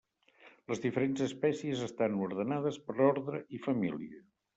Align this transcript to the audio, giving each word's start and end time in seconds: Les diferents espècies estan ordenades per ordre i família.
Les 0.71 0.79
diferents 0.85 1.19
espècies 1.25 1.83
estan 1.87 2.15
ordenades 2.29 2.79
per 2.87 2.97
ordre 3.09 3.43
i 3.59 3.61
família. 3.67 4.23